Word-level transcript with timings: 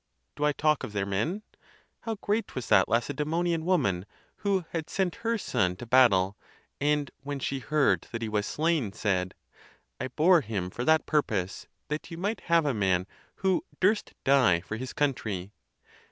Dol 0.35 0.51
talk 0.53 0.83
of 0.83 0.93
their 0.93 1.05
men? 1.05 1.43
How 1.99 2.15
great 2.15 2.55
was 2.55 2.69
that 2.69 2.89
Lacedemonian 2.89 3.65
woman, 3.65 4.07
who 4.37 4.65
had 4.71 4.89
sent 4.89 5.17
her 5.21 5.37
son 5.37 5.75
to 5.75 5.85
battle, 5.85 6.35
and 6.79 7.11
when 7.21 7.37
she 7.37 7.59
heard 7.59 8.07
that 8.11 8.23
he 8.23 8.27
was 8.27 8.47
slain, 8.47 8.93
said, 8.93 9.35
"I 9.99 10.07
bore 10.07 10.41
him 10.41 10.71
for 10.71 10.83
that 10.85 11.05
purpose, 11.05 11.67
that 11.89 12.09
you 12.09 12.17
might 12.17 12.41
have 12.49 12.65
a 12.65 12.73
man 12.73 13.05
who 13.45 13.63
durst 13.79 14.15
die 14.23 14.61
for 14.61 14.75
his 14.75 14.91
country!" 14.91 15.51